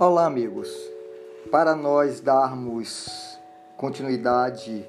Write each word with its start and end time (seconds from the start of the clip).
Olá, 0.00 0.24
amigos. 0.24 0.74
Para 1.50 1.76
nós 1.76 2.20
darmos 2.22 3.38
continuidade 3.76 4.82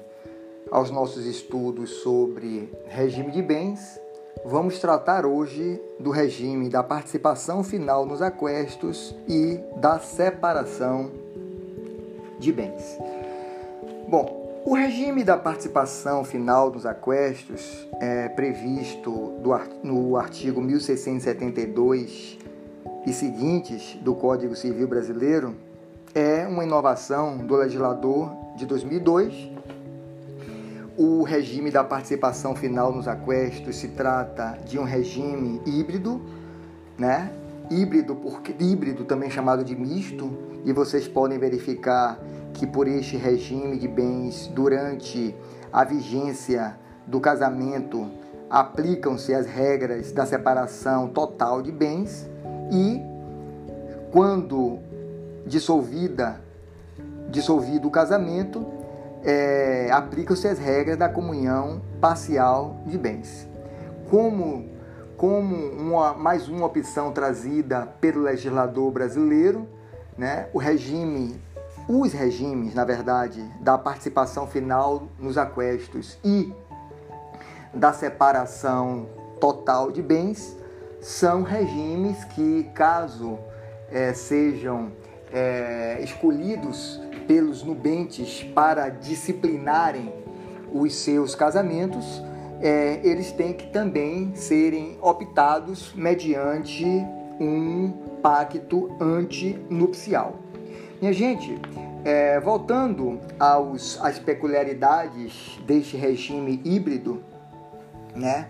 aos 0.70 0.90
nossos 0.90 1.26
estudos 1.26 1.90
sobre 1.96 2.72
regime 2.86 3.30
de 3.30 3.42
bens, 3.42 4.00
vamos 4.42 4.78
tratar 4.78 5.26
hoje 5.26 5.78
do 6.00 6.08
regime 6.08 6.70
da 6.70 6.82
participação 6.82 7.62
final 7.62 8.06
nos 8.06 8.22
aquestos 8.22 9.14
e 9.28 9.60
da 9.76 9.98
separação 9.98 11.10
de 12.38 12.50
bens. 12.50 12.96
Bom, 14.08 14.62
o 14.64 14.74
regime 14.74 15.22
da 15.22 15.36
participação 15.36 16.24
final 16.24 16.70
nos 16.70 16.86
aquestos 16.86 17.86
é 18.00 18.30
previsto 18.30 19.34
no 19.84 20.16
artigo 20.16 20.62
1672 20.62 22.38
e 23.04 23.12
seguintes 23.12 23.98
do 24.00 24.14
Código 24.14 24.54
Civil 24.54 24.86
Brasileiro 24.86 25.56
é 26.14 26.46
uma 26.46 26.62
inovação 26.62 27.38
do 27.38 27.56
legislador 27.56 28.30
de 28.56 28.64
2002. 28.64 29.50
O 30.96 31.22
regime 31.22 31.70
da 31.70 31.82
participação 31.82 32.54
final 32.54 32.92
nos 32.92 33.08
aquestos 33.08 33.76
se 33.76 33.88
trata 33.88 34.58
de 34.64 34.78
um 34.78 34.84
regime 34.84 35.60
híbrido, 35.66 36.20
né? 36.98 37.32
Híbrido, 37.70 38.14
porque 38.14 38.54
híbrido 38.62 39.04
também 39.04 39.30
chamado 39.30 39.64
de 39.64 39.74
misto, 39.74 40.30
e 40.64 40.72
vocês 40.72 41.08
podem 41.08 41.38
verificar 41.38 42.20
que 42.52 42.66
por 42.66 42.86
este 42.86 43.16
regime 43.16 43.78
de 43.78 43.88
bens 43.88 44.46
durante 44.48 45.34
a 45.72 45.82
vigência 45.82 46.78
do 47.06 47.18
casamento 47.18 48.08
aplicam-se 48.50 49.34
as 49.34 49.46
regras 49.46 50.12
da 50.12 50.26
separação 50.26 51.08
total 51.08 51.62
de 51.62 51.72
bens 51.72 52.30
e 52.72 53.02
quando 54.10 54.78
dissolvida, 55.46 56.40
dissolvido 57.28 57.86
o 57.86 57.90
casamento, 57.90 58.66
é, 59.22 59.90
aplicam-se 59.92 60.48
as 60.48 60.58
regras 60.58 60.96
da 60.96 61.08
comunhão 61.08 61.82
parcial 62.00 62.80
de 62.86 62.96
bens. 62.96 63.46
Como, 64.08 64.70
como 65.18 65.54
uma, 65.54 66.14
mais 66.14 66.48
uma 66.48 66.66
opção 66.66 67.12
trazida 67.12 67.86
pelo 68.00 68.22
legislador 68.22 68.90
brasileiro, 68.90 69.68
né, 70.16 70.48
o 70.54 70.58
regime, 70.58 71.38
os 71.86 72.12
regimes, 72.12 72.74
na 72.74 72.84
verdade, 72.86 73.42
da 73.60 73.76
participação 73.76 74.46
final 74.46 75.08
nos 75.18 75.36
aquestos 75.36 76.18
e 76.24 76.52
da 77.74 77.92
separação 77.92 79.06
total 79.38 79.90
de 79.90 80.02
bens 80.02 80.61
são 81.02 81.42
regimes 81.42 82.22
que, 82.24 82.70
caso 82.72 83.36
é, 83.90 84.14
sejam 84.14 84.92
é, 85.32 85.98
escolhidos 86.00 87.00
pelos 87.26 87.64
nubentes 87.64 88.44
para 88.54 88.88
disciplinarem 88.88 90.12
os 90.72 90.94
seus 90.94 91.34
casamentos, 91.34 92.22
é, 92.60 93.00
eles 93.02 93.32
têm 93.32 93.52
que 93.52 93.66
também 93.66 94.32
serem 94.36 94.96
optados 95.02 95.92
mediante 95.94 96.86
um 97.40 97.90
pacto 98.22 98.96
antinupcial. 99.00 100.36
Minha 101.00 101.12
gente, 101.12 101.60
é, 102.04 102.38
voltando 102.38 103.18
aos, 103.40 104.00
às 104.00 104.20
peculiaridades 104.20 105.58
deste 105.66 105.96
regime 105.96 106.60
híbrido, 106.64 107.24
né? 108.14 108.48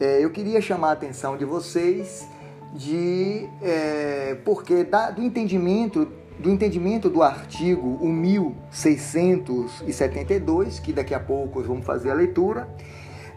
É, 0.00 0.24
eu 0.24 0.30
queria 0.30 0.60
chamar 0.62 0.88
a 0.88 0.92
atenção 0.92 1.36
de 1.36 1.44
vocês 1.44 2.26
de 2.72 3.46
é, 3.60 4.38
porque 4.46 4.82
da, 4.82 5.10
do 5.10 5.22
entendimento 5.22 6.08
do 6.38 6.48
entendimento 6.48 7.10
do 7.10 7.22
artigo 7.22 7.98
1672, 8.02 10.80
que 10.80 10.90
daqui 10.90 11.12
a 11.12 11.20
pouco 11.20 11.62
vamos 11.62 11.84
fazer 11.84 12.10
a 12.10 12.14
leitura, 12.14 12.66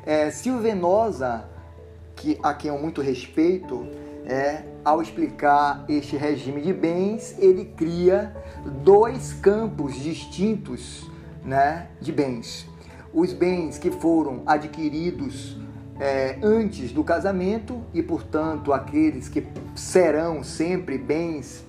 é, 0.06 0.30
Venosa, 0.30 1.50
que, 2.16 2.40
a 2.42 2.54
quem 2.54 2.72
eu 2.72 2.80
muito 2.80 3.02
respeito, 3.02 3.86
é, 4.26 4.64
ao 4.86 5.02
explicar 5.02 5.84
este 5.90 6.16
regime 6.16 6.62
de 6.62 6.72
bens, 6.72 7.36
ele 7.40 7.66
cria 7.76 8.34
dois 8.86 9.34
campos 9.34 9.96
distintos 9.96 11.12
né, 11.44 11.90
de 12.00 12.14
bens. 12.14 12.66
Os 13.14 13.34
bens 13.34 13.78
que 13.78 13.92
foram 13.92 14.44
adquiridos 14.46 15.62
é, 16.00 16.38
antes 16.42 16.92
do 16.92 17.04
casamento 17.04 17.82
e, 17.94 18.02
portanto, 18.02 18.74
aqueles 18.74 19.30
que 19.30 19.46
serão 19.76 20.44
sempre 20.44 20.98
bens 20.98 21.64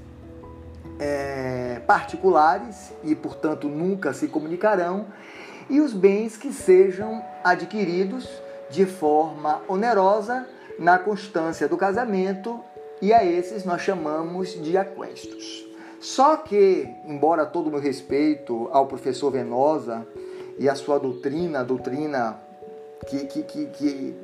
é, 0.99 1.81
particulares 1.87 2.93
e, 3.03 3.15
portanto, 3.15 3.69
nunca 3.69 4.13
se 4.13 4.29
comunicarão, 4.29 5.07
e 5.69 5.81
os 5.81 5.93
bens 5.93 6.37
que 6.37 6.53
sejam 6.53 7.23
adquiridos 7.43 8.29
de 8.71 8.85
forma 8.85 9.63
onerosa 9.69 10.47
na 10.79 10.99
constância 10.99 11.69
do 11.69 11.77
casamento, 11.77 12.61
e 13.01 13.13
a 13.13 13.25
esses 13.25 13.65
nós 13.65 13.83
chamamos 13.83 14.51
de 14.63 14.77
aquestos. 14.77 15.67
Só 16.01 16.37
que, 16.37 16.89
embora 17.07 17.47
todo 17.47 17.69
o 17.69 17.71
meu 17.71 17.81
respeito 17.81 18.69
ao 18.73 18.87
professor 18.87 19.31
Venosa 19.31 20.07
e 20.59 20.69
a 20.69 20.75
sua 20.75 20.99
doutrina, 20.99 21.65
doutrina 21.65 22.39
que, 23.07 23.27
que, 23.27 23.43
que, 23.43 23.67
que 23.67 24.15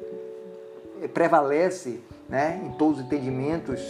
prevalece 1.09 2.01
né, 2.29 2.61
em 2.65 2.71
todos 2.73 2.99
os 2.99 3.05
entendimentos, 3.05 3.81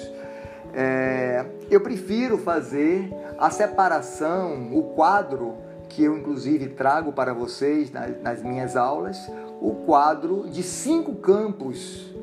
é, 0.72 1.44
eu 1.70 1.80
prefiro 1.80 2.38
fazer 2.38 3.12
a 3.38 3.50
separação, 3.50 4.70
o 4.72 4.94
quadro 4.94 5.56
que 5.88 6.04
eu 6.04 6.16
inclusive 6.16 6.68
trago 6.68 7.12
para 7.12 7.34
vocês 7.34 7.90
nas, 7.90 8.20
nas 8.22 8.42
minhas 8.42 8.76
aulas, 8.76 9.18
o 9.60 9.82
quadro 9.86 10.48
de 10.48 10.62
cinco 10.62 11.16
campos 11.16 12.14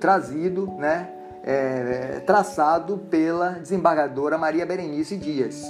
trazido, 0.00 0.66
né, 0.78 1.10
é, 1.44 2.20
traçado 2.26 2.98
pela 3.10 3.50
desembargadora 3.50 4.38
Maria 4.38 4.64
Berenice 4.64 5.16
Dias. 5.16 5.62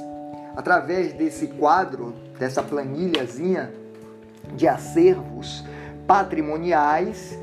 Através 0.57 1.13
desse 1.13 1.49
quadro, 1.49 2.15
dessa 2.39 2.63
planilhazinha 2.63 3.73
de 4.55 4.67
acervos 4.67 5.65
patrimoniais 6.11 7.39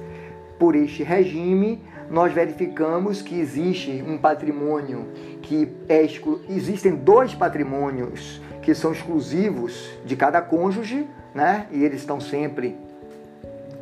por 0.60 0.76
este 0.76 1.02
regime, 1.02 1.82
nós 2.10 2.34
verificamos 2.34 3.22
que 3.22 3.40
existe 3.40 4.04
um 4.06 4.18
patrimônio 4.18 5.08
que 5.42 5.74
é 5.88 6.04
exclu... 6.04 6.42
existem 6.50 6.94
dois 6.94 7.34
patrimônios 7.34 8.42
que 8.62 8.76
são 8.76 8.92
exclusivos 8.92 9.90
de 10.04 10.18
cada 10.18 10.42
cônjuge, 10.42 11.08
né? 11.34 11.68
E 11.72 11.82
eles 11.82 12.02
estão 12.02 12.20
sempre 12.20 12.76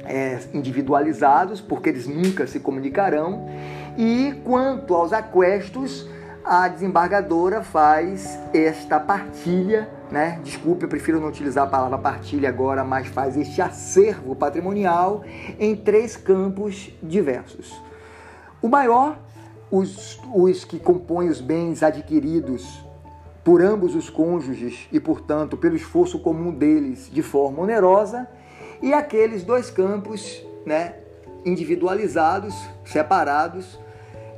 é, 0.06 0.38
individualizados, 0.54 1.60
porque 1.60 1.90
eles 1.90 2.06
nunca 2.06 2.46
se 2.46 2.60
comunicarão. 2.60 3.50
E 3.98 4.40
quanto 4.44 4.94
aos 4.94 5.12
aquestos, 5.12 6.08
a 6.44 6.68
desembargadora 6.68 7.64
faz 7.64 8.38
esta 8.54 9.00
partilha 9.00 9.90
né? 10.12 10.40
Desculpe, 10.44 10.84
eu 10.84 10.90
prefiro 10.90 11.20
não 11.20 11.28
utilizar 11.28 11.66
a 11.66 11.70
palavra 11.70 11.98
partilha 11.98 12.50
agora, 12.50 12.84
mas 12.84 13.08
faz 13.08 13.38
este 13.38 13.62
acervo 13.62 14.36
patrimonial 14.36 15.24
em 15.60 15.76
três 15.76 16.16
campos 16.16 16.92
diversos. 17.02 17.74
O 18.62 18.68
maior, 18.68 19.18
os, 19.70 20.20
os 20.34 20.64
que 20.64 20.80
compõem 20.80 21.30
os 21.30 21.42
bens 21.42 21.84
adquiridos 21.84 22.84
por 23.44 23.62
ambos 23.62 23.94
os 23.94 24.10
cônjuges 24.10 24.88
e, 24.92 25.00
portanto, 25.00 25.56
pelo 25.56 25.76
esforço 25.76 26.20
comum 26.20 26.52
deles 26.52 27.10
de 27.12 27.22
forma 27.22 27.62
onerosa, 27.62 28.28
e 28.82 28.92
aqueles 28.92 29.44
dois 29.44 29.70
campos, 29.70 30.44
né, 30.66 30.96
individualizados, 31.46 32.56
separados, 32.84 33.80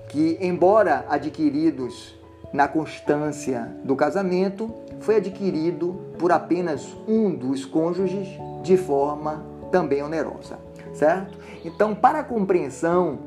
que, 0.09 0.37
embora 0.41 1.05
adquiridos 1.09 2.17
na 2.51 2.67
constância 2.67 3.73
do 3.83 3.95
casamento, 3.95 4.73
foi 4.99 5.17
adquirido 5.17 5.99
por 6.17 6.31
apenas 6.31 6.95
um 7.07 7.33
dos 7.33 7.65
cônjuges 7.65 8.27
de 8.63 8.77
forma 8.77 9.43
também 9.71 10.01
onerosa, 10.01 10.59
certo? 10.93 11.37
Então, 11.63 11.93
para 11.93 12.19
a 12.19 12.23
compreensão 12.23 13.19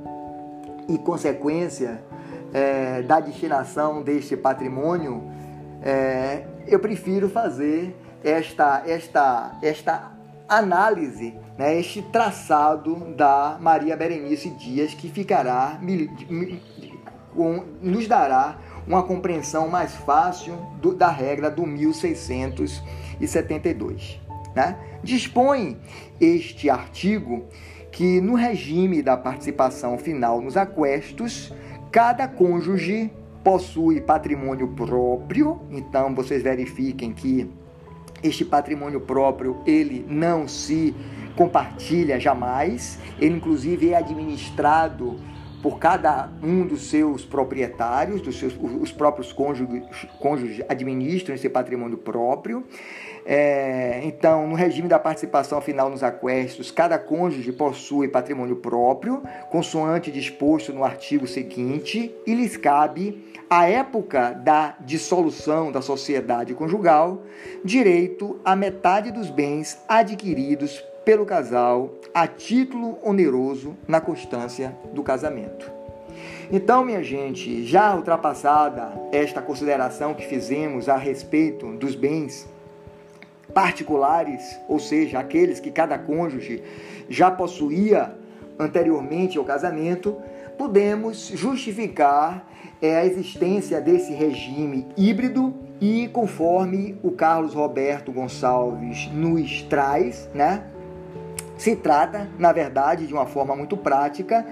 e 0.88 0.98
consequência 0.98 2.02
é, 2.52 3.02
da 3.02 3.20
destinação 3.20 4.02
deste 4.02 4.36
patrimônio, 4.36 5.22
é, 5.82 6.44
eu 6.66 6.78
prefiro 6.78 7.28
fazer 7.28 7.96
esta, 8.22 8.82
esta, 8.86 9.58
esta 9.62 10.12
análise, 10.48 11.34
né, 11.56 11.78
este 11.78 12.02
traçado 12.02 12.96
da 13.14 13.56
Maria 13.60 13.96
Berenice 13.96 14.50
Dias, 14.50 14.94
que 14.94 15.08
ficará, 15.08 15.78
nos 17.80 18.08
dará 18.08 18.56
uma 18.90 19.02
compreensão 19.04 19.68
mais 19.68 19.94
fácil 19.94 20.56
do, 20.82 20.92
da 20.92 21.08
regra 21.08 21.48
do 21.48 21.64
1672. 21.64 24.20
Né? 24.54 24.76
Dispõe 25.00 25.78
este 26.20 26.68
artigo 26.68 27.44
que, 27.92 28.20
no 28.20 28.34
regime 28.34 29.00
da 29.00 29.16
participação 29.16 29.96
final 29.96 30.40
nos 30.40 30.56
aquestos, 30.56 31.54
cada 31.92 32.26
cônjuge 32.26 33.12
possui 33.44 34.00
patrimônio 34.00 34.66
próprio, 34.66 35.60
então 35.70 36.12
vocês 36.12 36.42
verifiquem 36.42 37.12
que 37.12 37.48
este 38.24 38.44
patrimônio 38.44 39.00
próprio 39.00 39.58
ele 39.64 40.04
não 40.08 40.48
se 40.48 40.92
compartilha 41.36 42.18
jamais, 42.18 42.98
ele 43.20 43.36
inclusive 43.36 43.90
é 43.90 43.96
administrado 43.96 45.16
por 45.62 45.78
cada 45.78 46.30
um 46.42 46.66
dos 46.66 46.88
seus 46.88 47.24
proprietários, 47.24 48.20
dos 48.20 48.38
seus, 48.38 48.54
os 48.80 48.92
próprios 48.92 49.32
cônjuges, 49.32 49.84
cônjuges 50.18 50.64
administram 50.68 51.34
esse 51.34 51.48
patrimônio 51.48 51.98
próprio. 51.98 52.64
É, 53.26 54.00
então, 54.04 54.46
no 54.46 54.54
regime 54.54 54.88
da 54.88 54.98
participação 54.98 55.60
final 55.60 55.90
nos 55.90 56.02
aquestos, 56.02 56.70
cada 56.70 56.98
cônjuge 56.98 57.52
possui 57.52 58.08
patrimônio 58.08 58.56
próprio, 58.56 59.22
consoante 59.50 60.10
disposto 60.10 60.72
no 60.72 60.82
artigo 60.82 61.26
seguinte, 61.26 62.14
e 62.26 62.34
lhes 62.34 62.56
cabe, 62.56 63.22
à 63.48 63.68
época 63.68 64.32
da 64.32 64.76
dissolução 64.80 65.70
da 65.70 65.82
sociedade 65.82 66.54
conjugal, 66.54 67.22
direito 67.62 68.40
à 68.44 68.56
metade 68.56 69.10
dos 69.10 69.28
bens 69.28 69.78
adquiridos 69.86 70.82
pelo 71.10 71.26
casal 71.26 71.90
a 72.14 72.24
título 72.28 72.96
oneroso 73.02 73.76
na 73.88 74.00
constância 74.00 74.76
do 74.94 75.02
casamento. 75.02 75.68
Então, 76.52 76.84
minha 76.84 77.02
gente, 77.02 77.66
já 77.66 77.96
ultrapassada 77.96 78.92
esta 79.10 79.42
consideração 79.42 80.14
que 80.14 80.24
fizemos 80.24 80.88
a 80.88 80.96
respeito 80.96 81.66
dos 81.72 81.96
bens 81.96 82.48
particulares, 83.52 84.56
ou 84.68 84.78
seja, 84.78 85.18
aqueles 85.18 85.58
que 85.58 85.72
cada 85.72 85.98
cônjuge 85.98 86.62
já 87.08 87.28
possuía 87.28 88.14
anteriormente 88.56 89.36
ao 89.36 89.44
casamento, 89.44 90.16
podemos 90.56 91.26
justificar 91.34 92.48
é, 92.80 92.98
a 92.98 93.04
existência 93.04 93.80
desse 93.80 94.12
regime 94.12 94.86
híbrido 94.96 95.52
e 95.80 96.06
conforme 96.12 96.96
o 97.02 97.10
Carlos 97.10 97.52
Roberto 97.52 98.12
Gonçalves 98.12 99.10
nos 99.12 99.62
traz, 99.62 100.30
né? 100.32 100.69
Se 101.60 101.76
trata, 101.76 102.26
na 102.38 102.52
verdade, 102.52 103.06
de 103.06 103.12
uma 103.12 103.26
forma 103.26 103.54
muito 103.54 103.76
prática, 103.76 104.46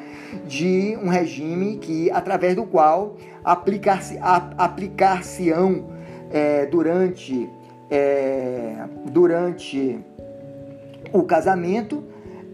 de 0.46 0.94
um 1.02 1.08
regime 1.08 1.78
que, 1.78 2.10
através 2.10 2.55
do 2.55 2.66
qual 2.66 3.16
aplicar-se, 3.43 4.19
aplicar-se-ão 4.20 5.87
é, 6.31 6.66
durante, 6.66 7.49
é, 7.90 8.84
durante 9.06 9.99
o 11.10 11.22
casamento 11.22 12.05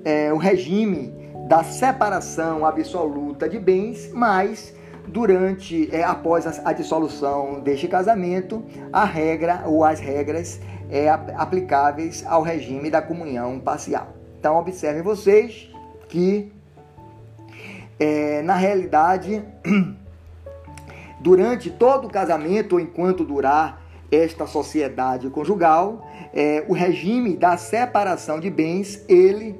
é, 0.04 0.32
o 0.32 0.36
regime 0.36 1.12
da 1.48 1.64
separação 1.64 2.64
absoluta 2.64 3.48
de 3.48 3.58
bens, 3.58 4.12
mas 4.12 4.72
durante, 5.08 5.92
é, 5.92 6.04
após 6.04 6.46
a, 6.46 6.70
a, 6.70 6.72
dissolução 6.72 7.58
deste 7.58 7.88
casamento, 7.88 8.64
a 8.92 9.04
regra 9.04 9.64
ou 9.66 9.82
as 9.82 9.98
regras 9.98 10.60
é, 10.88 11.10
aplicáveis 11.10 12.24
ao 12.24 12.40
regime 12.40 12.88
da 12.88 13.02
comunhão 13.02 13.58
parcial. 13.58 14.22
Então, 14.44 14.58
observem 14.58 15.00
vocês 15.00 15.70
que, 16.06 16.52
é, 17.98 18.42
na 18.42 18.54
realidade, 18.54 19.42
durante 21.18 21.70
todo 21.70 22.08
o 22.08 22.10
casamento, 22.10 22.74
ou 22.74 22.80
enquanto 22.80 23.24
durar 23.24 23.82
esta 24.12 24.46
sociedade 24.46 25.30
conjugal, 25.30 26.06
é, 26.34 26.62
o 26.68 26.74
regime 26.74 27.38
da 27.38 27.56
separação 27.56 28.38
de 28.38 28.50
bens, 28.50 29.02
ele 29.08 29.58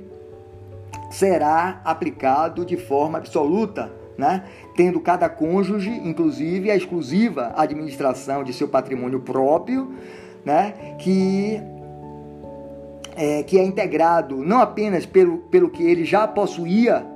será 1.10 1.80
aplicado 1.82 2.62
de 2.62 2.76
forma 2.76 3.16
absoluta, 3.16 3.90
né? 4.18 4.44
tendo 4.76 5.00
cada 5.00 5.30
cônjuge, 5.30 5.92
inclusive, 6.04 6.70
a 6.70 6.76
exclusiva 6.76 7.54
administração 7.56 8.44
de 8.44 8.52
seu 8.52 8.68
patrimônio 8.68 9.20
próprio, 9.20 9.94
né? 10.44 10.94
que 10.98 11.58
é, 13.16 13.42
que 13.42 13.58
é 13.58 13.64
integrado 13.64 14.36
não 14.44 14.60
apenas 14.60 15.06
pelo, 15.06 15.38
pelo 15.38 15.70
que 15.70 15.82
ele 15.82 16.04
já 16.04 16.26
possuía 16.26 17.06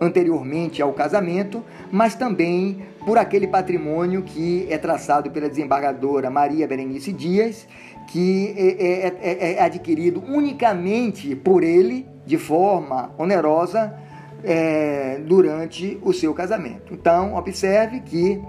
anteriormente 0.00 0.80
ao 0.80 0.92
casamento, 0.92 1.62
mas 1.92 2.14
também 2.14 2.82
por 3.04 3.18
aquele 3.18 3.46
patrimônio 3.46 4.22
que 4.22 4.66
é 4.70 4.78
traçado 4.78 5.30
pela 5.30 5.48
desembargadora 5.48 6.30
Maria 6.30 6.66
Berenice 6.66 7.12
Dias, 7.12 7.66
que 8.08 8.54
é, 8.56 9.06
é, 9.06 9.16
é, 9.20 9.52
é 9.54 9.62
adquirido 9.62 10.22
unicamente 10.26 11.34
por 11.36 11.62
ele, 11.62 12.06
de 12.26 12.38
forma 12.38 13.12
onerosa, 13.18 13.94
é, 14.42 15.20
durante 15.26 15.98
o 16.02 16.12
seu 16.12 16.32
casamento. 16.32 16.94
Então, 16.94 17.34
observe 17.34 18.00
que 18.00 18.40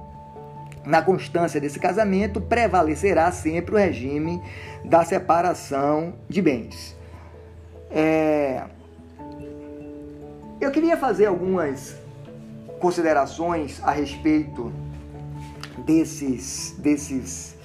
na 0.85 1.01
constância 1.01 1.59
desse 1.59 1.79
casamento 1.79 2.41
prevalecerá 2.41 3.31
sempre 3.31 3.75
o 3.75 3.77
regime 3.77 4.41
da 4.83 5.03
separação 5.03 6.15
de 6.27 6.41
bens. 6.41 6.95
É... 7.89 8.63
Eu 10.59 10.71
queria 10.71 10.97
fazer 10.97 11.25
algumas 11.25 11.95
considerações 12.79 13.81
a 13.83 13.91
respeito 13.91 14.71
desses, 15.85 16.75
desses 16.77 17.55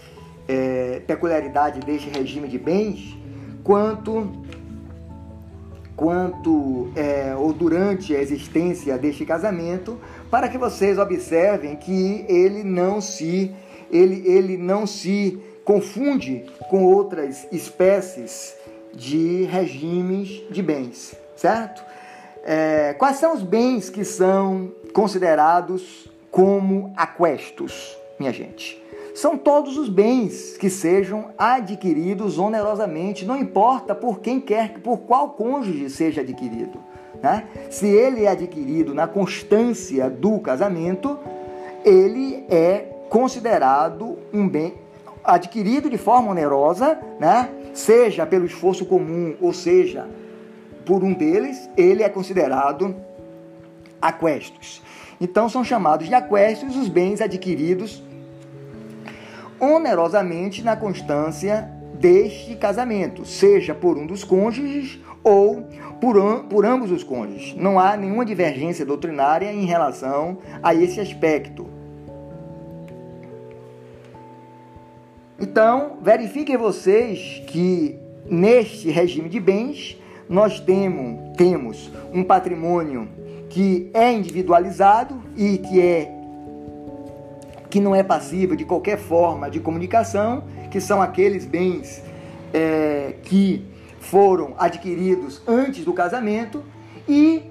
é, 0.48 1.00
peculiaridades 1.06 1.84
deste 1.84 2.08
regime 2.08 2.48
de 2.48 2.58
bens, 2.58 3.16
quanto 3.62 4.44
quanto 5.96 6.90
é, 6.94 7.34
ou 7.34 7.54
durante 7.54 8.14
a 8.14 8.20
existência 8.20 8.98
deste 8.98 9.24
casamento, 9.24 9.98
para 10.30 10.48
que 10.48 10.58
vocês 10.58 10.98
observem 10.98 11.76
que 11.76 12.24
ele 12.28 12.62
não 12.64 13.00
se 13.00 13.54
ele, 13.90 14.22
ele 14.26 14.56
não 14.56 14.86
se 14.86 15.40
confunde 15.64 16.44
com 16.68 16.84
outras 16.84 17.46
espécies 17.52 18.56
de 18.92 19.44
regimes 19.44 20.42
de 20.50 20.62
bens, 20.62 21.14
certo? 21.36 21.84
É, 22.44 22.94
quais 22.94 23.16
são 23.16 23.34
os 23.34 23.42
bens 23.42 23.90
que 23.90 24.04
são 24.04 24.72
considerados 24.92 26.08
como 26.30 26.92
aquestos, 26.96 27.96
minha 28.18 28.32
gente? 28.32 28.82
São 29.14 29.36
todos 29.36 29.78
os 29.78 29.88
bens 29.88 30.56
que 30.56 30.68
sejam 30.68 31.30
adquiridos 31.38 32.38
onerosamente, 32.38 33.24
não 33.24 33.36
importa 33.36 33.94
por 33.94 34.20
quem 34.20 34.40
quer, 34.40 34.78
por 34.80 34.98
qual 34.98 35.30
cônjuge 35.30 35.88
seja 35.90 36.20
adquirido. 36.20 36.78
Né? 37.22 37.44
Se 37.70 37.86
ele 37.86 38.24
é 38.24 38.28
adquirido 38.28 38.94
na 38.94 39.06
constância 39.06 40.08
do 40.08 40.38
casamento, 40.38 41.18
ele 41.84 42.44
é 42.48 42.86
considerado 43.08 44.18
um 44.32 44.48
bem 44.48 44.74
adquirido 45.24 45.90
de 45.90 45.98
forma 45.98 46.30
onerosa, 46.30 46.98
né? 47.18 47.50
seja 47.74 48.26
pelo 48.26 48.46
esforço 48.46 48.86
comum 48.86 49.34
ou 49.40 49.52
seja 49.52 50.06
por 50.84 51.02
um 51.02 51.12
deles, 51.12 51.68
ele 51.76 52.02
é 52.02 52.08
considerado 52.08 52.94
aquestos. 54.00 54.82
Então 55.20 55.48
são 55.48 55.64
chamados 55.64 56.06
de 56.06 56.14
aquestos 56.14 56.76
os 56.76 56.88
bens 56.88 57.20
adquiridos 57.20 58.02
onerosamente 59.58 60.62
na 60.62 60.76
constância 60.76 61.68
deste 61.94 62.54
casamento, 62.56 63.24
seja 63.24 63.74
por 63.74 63.96
um 63.96 64.06
dos 64.06 64.22
cônjuges 64.22 65.00
ou 65.26 65.66
por, 66.00 66.44
por 66.44 66.64
ambos 66.64 66.92
os 66.92 67.02
cônjuges. 67.02 67.56
Não 67.56 67.80
há 67.80 67.96
nenhuma 67.96 68.24
divergência 68.24 68.86
doutrinária 68.86 69.52
em 69.52 69.64
relação 69.64 70.38
a 70.62 70.72
esse 70.72 71.00
aspecto. 71.00 71.66
Então, 75.38 75.98
verifiquem 76.00 76.56
vocês 76.56 77.42
que 77.48 77.98
neste 78.24 78.88
regime 78.88 79.28
de 79.28 79.40
bens 79.40 80.00
nós 80.28 80.60
temos, 80.60 81.36
temos 81.36 81.90
um 82.12 82.22
patrimônio 82.22 83.08
que 83.50 83.90
é 83.92 84.12
individualizado 84.12 85.20
e 85.36 85.58
que 85.58 85.80
é 85.80 86.12
que 87.68 87.80
não 87.80 87.94
é 87.94 88.02
passível 88.02 88.54
de 88.54 88.64
qualquer 88.64 88.96
forma 88.96 89.50
de 89.50 89.58
comunicação, 89.58 90.44
que 90.70 90.80
são 90.80 91.02
aqueles 91.02 91.44
bens 91.44 92.00
é, 92.54 93.14
que 93.24 93.66
foram 94.10 94.54
adquiridos 94.58 95.40
antes 95.46 95.84
do 95.84 95.92
casamento 95.92 96.64
e 97.08 97.50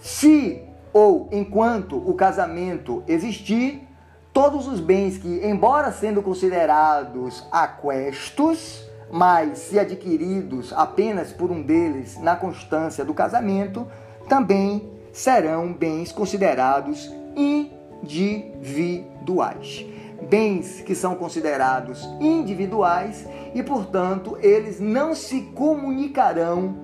se 0.00 0.62
ou 0.92 1.28
enquanto 1.32 1.96
o 1.96 2.12
casamento 2.14 3.02
existir, 3.08 3.88
todos 4.32 4.66
os 4.66 4.80
bens 4.80 5.16
que, 5.16 5.40
embora 5.44 5.90
sendo 5.90 6.22
considerados 6.22 7.46
aquestos, 7.50 8.86
mas 9.10 9.58
se 9.58 9.78
adquiridos 9.78 10.70
apenas 10.72 11.32
por 11.32 11.50
um 11.50 11.62
deles 11.62 12.18
na 12.18 12.36
constância 12.36 13.02
do 13.04 13.14
casamento, 13.14 13.86
também 14.28 14.90
serão 15.12 15.72
bens 15.72 16.12
considerados 16.12 17.10
individuais. 17.36 19.86
Bens 20.28 20.80
que 20.80 20.94
são 20.94 21.14
considerados 21.14 22.02
individuais 22.20 23.26
e, 23.54 23.62
portanto, 23.62 24.38
eles 24.40 24.80
não 24.80 25.14
se 25.14 25.42
comunicarão 25.54 26.74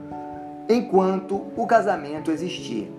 enquanto 0.68 1.46
o 1.56 1.66
casamento 1.66 2.30
existir. 2.30 2.92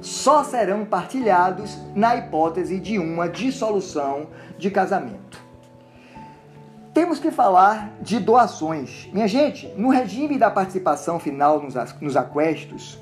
só 0.00 0.44
serão 0.44 0.84
partilhados 0.84 1.78
na 1.94 2.14
hipótese 2.16 2.78
de 2.78 2.98
uma 2.98 3.28
dissolução 3.28 4.28
de 4.58 4.70
casamento. 4.70 5.40
Temos 6.92 7.18
que 7.18 7.30
falar 7.30 7.92
de 8.00 8.18
doações. 8.18 9.08
Minha 9.12 9.26
gente, 9.26 9.66
no 9.76 9.88
regime 9.88 10.38
da 10.38 10.50
participação 10.50 11.18
final 11.18 11.62
nos, 11.62 12.16
aquestos, 12.16 12.98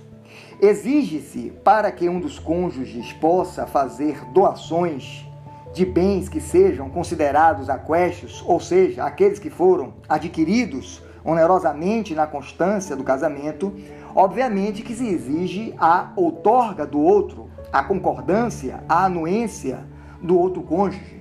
exige-se 0.60 1.52
para 1.62 1.92
que 1.92 2.08
um 2.08 2.20
dos 2.20 2.38
cônjuges 2.38 3.12
possa 3.14 3.66
fazer 3.66 4.24
doações 4.32 5.26
de 5.74 5.84
bens 5.84 6.28
que 6.28 6.40
sejam 6.40 6.88
considerados 6.88 7.68
aquestos, 7.68 8.44
ou 8.46 8.60
seja, 8.60 9.04
aqueles 9.04 9.40
que 9.40 9.50
foram 9.50 9.94
adquiridos 10.08 11.02
onerosamente 11.24 12.14
na 12.14 12.28
constância 12.28 12.94
do 12.94 13.02
casamento, 13.02 13.74
obviamente 14.14 14.82
que 14.82 14.94
se 14.94 15.08
exige 15.08 15.74
a 15.76 16.12
outorga 16.14 16.86
do 16.86 17.00
outro, 17.00 17.50
a 17.72 17.82
concordância, 17.82 18.84
a 18.88 19.06
anuência 19.06 19.84
do 20.22 20.38
outro 20.38 20.62
cônjuge. 20.62 21.20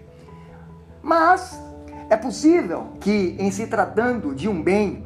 Mas 1.02 1.60
é 2.08 2.16
possível 2.16 2.90
que, 3.00 3.36
em 3.40 3.50
se 3.50 3.66
tratando 3.66 4.36
de 4.36 4.48
um 4.48 4.62
bem 4.62 5.04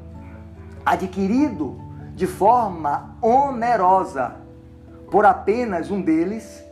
adquirido 0.86 1.80
de 2.14 2.28
forma 2.28 3.16
onerosa 3.22 4.36
por 5.10 5.26
apenas 5.26 5.90
um 5.90 6.02
deles, 6.02 6.67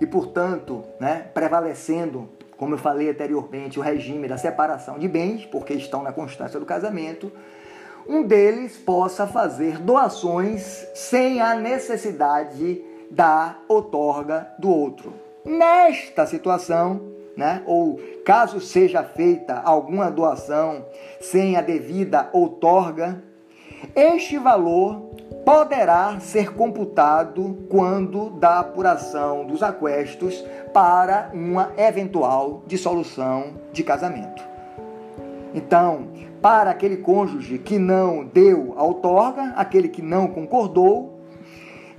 e 0.00 0.06
portanto, 0.06 0.84
né, 1.00 1.26
prevalecendo, 1.34 2.28
como 2.56 2.74
eu 2.74 2.78
falei 2.78 3.10
anteriormente, 3.10 3.78
o 3.78 3.82
regime 3.82 4.28
da 4.28 4.36
separação 4.36 4.98
de 4.98 5.08
bens, 5.08 5.44
porque 5.46 5.74
estão 5.74 6.02
na 6.02 6.12
constância 6.12 6.58
do 6.58 6.66
casamento, 6.66 7.32
um 8.08 8.22
deles 8.22 8.76
possa 8.76 9.26
fazer 9.26 9.78
doações 9.78 10.86
sem 10.94 11.40
a 11.40 11.54
necessidade 11.54 12.82
da 13.10 13.58
outorga 13.68 14.48
do 14.58 14.70
outro. 14.70 15.12
Nesta 15.44 16.26
situação, 16.26 17.02
né? 17.36 17.62
ou 17.66 18.00
caso 18.24 18.60
seja 18.60 19.02
feita 19.02 19.60
alguma 19.60 20.10
doação 20.10 20.86
sem 21.20 21.56
a 21.56 21.60
devida 21.60 22.28
outorga, 22.32 23.22
este 23.94 24.38
valor 24.38 25.10
poderá 25.48 26.20
ser 26.20 26.52
computado 26.52 27.56
quando 27.70 28.28
da 28.28 28.60
apuração 28.60 29.46
dos 29.46 29.62
aquestos 29.62 30.44
para 30.74 31.30
uma 31.32 31.72
eventual 31.78 32.62
dissolução 32.66 33.54
de 33.72 33.82
casamento. 33.82 34.42
Então, 35.54 36.08
para 36.42 36.70
aquele 36.70 36.98
cônjuge 36.98 37.56
que 37.56 37.78
não 37.78 38.26
deu 38.26 38.74
a 38.76 38.82
outorga, 38.82 39.54
aquele 39.56 39.88
que 39.88 40.02
não 40.02 40.28
concordou, 40.28 41.18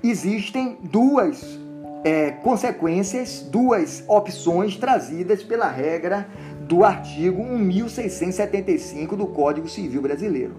existem 0.04 0.78
duas 0.84 1.60
é, 2.04 2.30
consequências, 2.30 3.42
duas 3.42 4.04
opções 4.08 4.78
trazidas 4.78 5.42
pela 5.42 5.68
regra 5.68 6.30
do 6.68 6.86
artigo 6.86 7.44
1675 7.44 9.16
do 9.16 9.26
Código 9.26 9.68
Civil 9.68 10.04
Brasileiro. 10.04 10.54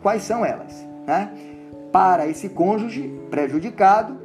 Quais 0.00 0.22
são 0.22 0.44
elas? 0.44 0.86
Né? 1.04 1.58
Para 1.92 2.26
esse 2.26 2.48
cônjuge 2.48 3.08
prejudicado 3.30 4.18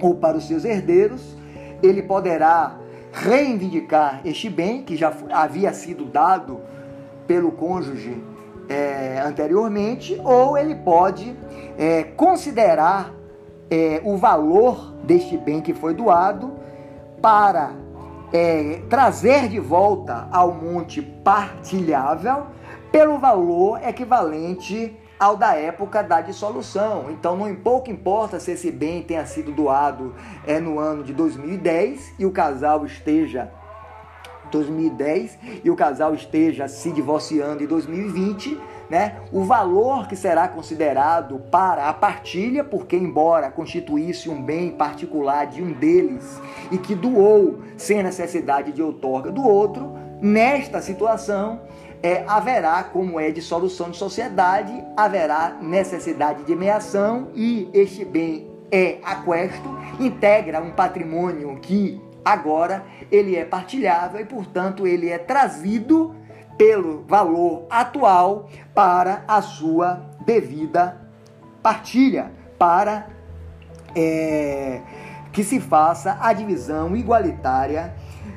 ou 0.00 0.14
para 0.14 0.36
os 0.36 0.46
seus 0.46 0.64
herdeiros, 0.64 1.36
ele 1.82 2.02
poderá 2.02 2.78
reivindicar 3.12 4.20
este 4.24 4.48
bem 4.48 4.82
que 4.82 4.96
já 4.96 5.12
havia 5.30 5.72
sido 5.72 6.04
dado 6.04 6.60
pelo 7.26 7.52
cônjuge 7.52 8.22
é, 8.68 9.20
anteriormente, 9.24 10.20
ou 10.24 10.56
ele 10.56 10.76
pode 10.76 11.36
é, 11.76 12.04
considerar 12.04 13.12
é, 13.70 14.00
o 14.04 14.16
valor 14.16 14.94
deste 15.02 15.36
bem 15.36 15.60
que 15.60 15.74
foi 15.74 15.94
doado 15.94 16.52
para 17.20 17.72
trazer 18.88 19.48
de 19.48 19.58
volta 19.58 20.28
ao 20.30 20.54
monte 20.54 21.02
partilhável 21.02 22.46
pelo 22.92 23.18
valor 23.18 23.80
equivalente 23.82 24.96
ao 25.20 25.36
da 25.36 25.54
época 25.54 26.02
da 26.02 26.22
dissolução. 26.22 27.10
Então 27.10 27.36
não 27.36 27.54
pouco 27.54 27.90
importa 27.90 28.40
se 28.40 28.52
esse 28.52 28.70
bem 28.70 29.02
tenha 29.02 29.26
sido 29.26 29.52
doado 29.52 30.14
é, 30.46 30.58
no 30.58 30.78
ano 30.78 31.04
de 31.04 31.12
2010 31.12 32.14
e 32.18 32.24
o 32.24 32.32
casal 32.32 32.86
esteja 32.86 33.52
2010 34.50 35.38
e 35.62 35.70
o 35.70 35.76
casal 35.76 36.14
esteja 36.14 36.66
se 36.66 36.90
divorciando 36.90 37.62
em 37.62 37.66
2020, 37.66 38.58
né, 38.88 39.16
o 39.30 39.44
valor 39.44 40.08
que 40.08 40.16
será 40.16 40.48
considerado 40.48 41.38
para 41.50 41.88
a 41.88 41.92
partilha, 41.92 42.64
porque 42.64 42.96
embora 42.96 43.50
constituísse 43.50 44.28
um 44.28 44.42
bem 44.42 44.72
particular 44.72 45.46
de 45.46 45.62
um 45.62 45.72
deles 45.72 46.40
e 46.72 46.78
que 46.78 46.96
doou 46.96 47.60
sem 47.76 48.02
necessidade 48.02 48.72
de 48.72 48.82
outorga 48.82 49.30
do 49.30 49.46
outro, 49.46 49.92
nesta 50.20 50.82
situação 50.82 51.60
é, 52.02 52.24
haverá, 52.26 52.82
como 52.82 53.20
é 53.20 53.30
de 53.30 53.42
solução 53.42 53.90
de 53.90 53.96
sociedade, 53.96 54.72
haverá 54.96 55.56
necessidade 55.60 56.44
de 56.44 56.56
meação 56.56 57.28
e 57.34 57.68
este 57.72 58.04
bem 58.04 58.48
é 58.72 58.98
aquesto, 59.02 59.68
integra 59.98 60.60
um 60.60 60.70
patrimônio 60.70 61.58
que 61.60 62.00
agora 62.24 62.84
ele 63.10 63.36
é 63.36 63.44
partilhável 63.44 64.20
e, 64.20 64.24
portanto, 64.24 64.86
ele 64.86 65.08
é 65.08 65.18
trazido 65.18 66.14
pelo 66.56 67.04
valor 67.08 67.66
atual 67.70 68.48
para 68.74 69.24
a 69.26 69.42
sua 69.42 70.10
devida 70.24 71.00
partilha, 71.62 72.30
para 72.58 73.08
é, 73.94 74.80
que 75.32 75.42
se 75.42 75.58
faça 75.58 76.18
a 76.20 76.32
divisão 76.32 76.94
igualitária 76.94 77.94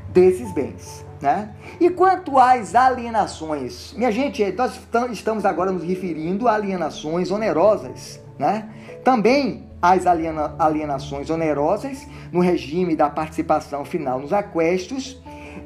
desses 0.10 0.52
bens. 0.54 1.06
Né? 1.24 1.52
E 1.80 1.90
quanto 1.90 2.38
às 2.38 2.76
alienações, 2.76 3.94
minha 3.94 4.12
gente, 4.12 4.44
nós 4.52 4.78
estamos 5.10 5.46
agora 5.46 5.72
nos 5.72 5.82
referindo 5.82 6.50
a 6.50 6.56
alienações 6.56 7.32
onerosas. 7.32 8.22
Né? 8.38 8.68
Também 9.06 9.70
as 9.82 10.06
aliena, 10.06 10.54
alienações 10.60 11.30
onerosas 11.30 12.06
no 12.30 12.42
regime 12.42 12.94
da 12.94 13.10
participação 13.10 13.86
final 13.86 14.20
nos 14.20 14.34
aquestos, 14.34 15.18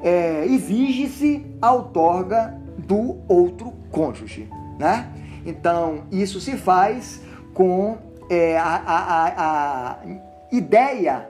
é, 0.04 0.46
exige-se 0.46 1.44
a 1.60 1.74
outorga 1.74 2.56
do 2.78 3.18
outro 3.28 3.74
cônjuge. 3.92 4.48
Né? 4.78 5.12
Então, 5.44 6.04
isso 6.12 6.40
se 6.40 6.56
faz 6.56 7.20
com 7.56 7.98
é, 8.30 8.56
a, 8.60 8.76
a, 8.86 9.34
a, 9.38 9.98
ideia 10.52 11.28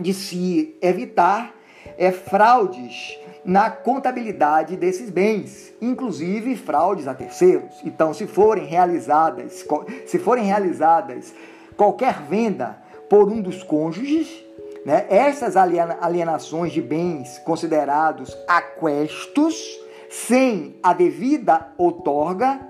de 0.00 0.14
se 0.14 0.74
evitar 0.80 1.54
é, 1.98 2.12
fraudes 2.12 3.18
na 3.44 3.70
contabilidade 3.70 4.76
desses 4.76 5.10
bens, 5.10 5.72
inclusive 5.80 6.56
fraudes 6.56 7.06
a 7.06 7.14
terceiros. 7.14 7.74
Então, 7.84 8.14
se 8.14 8.26
forem 8.26 8.64
realizadas, 8.64 9.66
se 10.06 10.18
forem 10.18 10.44
realizadas 10.44 11.34
qualquer 11.76 12.22
venda 12.22 12.78
por 13.08 13.30
um 13.30 13.42
dos 13.42 13.62
cônjuges, 13.62 14.42
né, 14.84 15.06
essas 15.08 15.56
alienações 15.56 16.72
de 16.72 16.80
bens 16.80 17.38
considerados 17.38 18.36
aquestos, 18.48 19.80
sem 20.10 20.76
a 20.82 20.92
devida 20.92 21.68
outorga, 21.76 22.60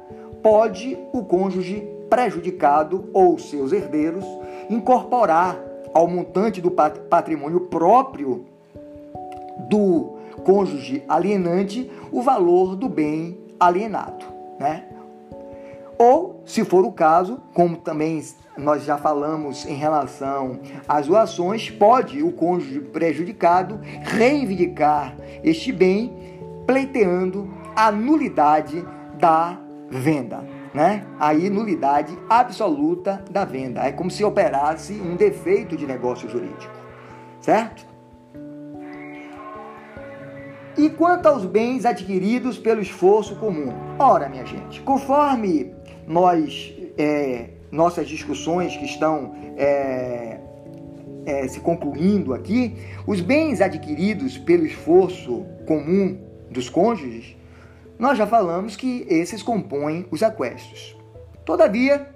pode 0.43 0.99
o 1.13 1.25
cônjuge 1.25 1.87
prejudicado 2.09 3.09
ou 3.13 3.39
seus 3.39 3.73
herdeiros 3.73 4.25
incorporar 4.71 5.59
ao 5.93 6.09
montante 6.09 6.61
do 6.61 6.71
patrimônio 6.71 7.61
próprio 7.61 8.47
do 9.69 10.15
cônjuge 10.45 11.05
alienante 11.09 11.91
o 12.11 12.23
valor 12.23 12.77
do 12.77 12.89
bem 12.89 13.39
alienado, 13.59 14.25
né? 14.59 14.85
Ou, 15.99 16.43
se 16.45 16.65
for 16.65 16.85
o 16.85 16.93
caso, 16.93 17.41
como 17.55 17.77
também 17.77 18.21
nós 18.57 18.85
já 18.85 18.97
falamos 18.97 19.65
em 19.67 19.75
relação 19.75 20.59
às 20.89 21.07
doações, 21.07 21.71
pode 21.71 22.23
o 22.23 22.33
cônjuge 22.33 22.81
prejudicado 22.81 23.81
reivindicar 24.03 25.17
este 25.43 25.73
bem 25.73 26.13
pleiteando 26.67 27.49
a 27.77 27.93
nulidade 27.93 28.85
da 29.19 29.59
venda. 29.89 30.45
Né? 30.73 31.07
Aí, 31.21 31.49
nulidade 31.49 32.19
absoluta 32.29 33.25
da 33.31 33.45
venda. 33.45 33.83
É 33.83 33.93
como 33.93 34.11
se 34.11 34.25
operasse 34.25 34.95
um 34.95 35.15
defeito 35.15 35.77
de 35.77 35.87
negócio 35.87 36.29
jurídico. 36.29 36.75
Certo? 37.41 37.94
E 40.77 40.91
quanto 40.91 41.27
aos 41.27 41.45
bens 41.45 41.85
adquiridos 41.85 42.59
pelo 42.59 42.81
esforço 42.81 43.37
comum? 43.37 43.73
Ora, 43.99 44.29
minha 44.29 44.45
gente, 44.45 44.81
conforme 44.83 45.73
nós 46.07 46.75
é, 46.99 47.51
nossas 47.71 48.09
discussões 48.09 48.77
que 48.77 48.85
estão 48.85 49.35
é, 49.57 50.41
é, 51.27 51.49
se 51.49 51.61
concluindo 51.61 52.35
aqui, 52.35 52.77
os 53.07 53.21
bens 53.21 53.61
adquiridos 53.61 54.37
pelo 54.37 54.67
esforço 54.67 55.45
comum 55.67 56.19
dos 56.51 56.69
cônjuges, 56.69 57.37
nós 57.99 58.19
já 58.19 58.27
falamos 58.27 58.77
que 58.77 59.07
esses 59.09 59.43
compõem 59.43 60.07
os 60.11 60.23
aquestos. 60.23 60.97
Todavia, 61.45 62.15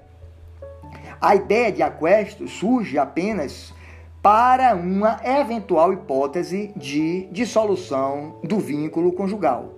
A 1.20 1.34
ideia 1.34 1.72
de 1.72 1.82
aquesto 1.82 2.46
surge 2.46 2.96
apenas 2.96 3.74
para 4.28 4.74
uma 4.74 5.18
eventual 5.24 5.90
hipótese 5.90 6.70
de 6.76 7.26
dissolução 7.32 8.34
do 8.44 8.58
vínculo 8.58 9.10
conjugal. 9.10 9.70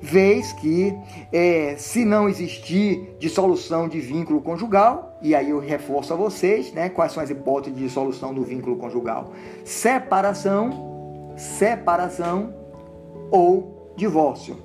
Vez 0.00 0.54
que, 0.54 0.96
é, 1.30 1.74
se 1.76 2.02
não 2.06 2.26
existir 2.26 3.14
dissolução 3.18 3.86
de 3.90 4.00
vínculo 4.00 4.40
conjugal, 4.40 5.18
e 5.20 5.34
aí 5.34 5.50
eu 5.50 5.58
reforço 5.58 6.14
a 6.14 6.16
vocês 6.16 6.72
né, 6.72 6.88
quais 6.88 7.12
são 7.12 7.22
as 7.22 7.28
hipóteses 7.28 7.76
de 7.76 7.84
dissolução 7.84 8.32
do 8.32 8.42
vínculo 8.42 8.76
conjugal: 8.76 9.32
separação, 9.66 11.34
separação 11.36 12.54
ou 13.30 13.92
divórcio. 13.98 14.56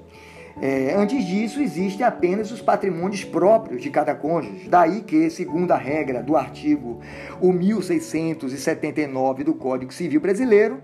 É, 0.62 0.93
antes 0.95 1.25
disso, 1.25 1.62
existem 1.62 2.05
apenas 2.05 2.50
os 2.51 2.62
patrimônios 2.62 3.25
próprios 3.25 3.81
de 3.81 3.89
cada 3.89 4.15
cônjuge. 4.15 4.69
Daí 4.69 5.01
que, 5.01 5.29
segundo 5.29 5.71
a 5.71 5.77
regra 5.77 6.24
do 6.24 6.38
artigo 6.38 7.01
1679 7.41 9.43
do 9.43 9.53
Código 9.53 9.93
Civil 9.93 10.21
Brasileiro, 10.21 10.81